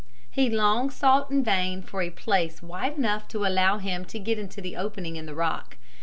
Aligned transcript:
He 0.31 0.49
long 0.49 0.89
sought 0.89 1.29
in 1.29 1.43
vain 1.43 1.83
for 1.83 2.01
a 2.01 2.09
place 2.09 2.63
wide 2.63 2.97
enough 2.97 3.27
to 3.27 3.45
allow 3.45 3.77
him 3.77 4.03
to 4.05 4.17
get 4.17 4.39
into 4.39 4.59
the 4.59 4.75
opening 4.75 5.15
in 5.15 5.27
the 5.27 5.35
rock. 5.35 5.77